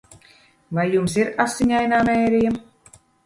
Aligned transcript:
Vai 0.77 0.85
jums 0.93 1.17
ir 1.25 1.29
Asiņainā 1.45 1.99
Mērija? 2.09 2.55